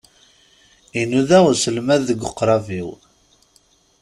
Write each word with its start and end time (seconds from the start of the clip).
Inuda 0.99 1.37
uselmad 1.49 2.01
deg 2.07 2.19
uqrab-iw. 2.29 2.89